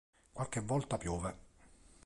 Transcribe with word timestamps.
Qualche 0.33 0.61
volta 0.61 0.97
piove. 0.97 1.37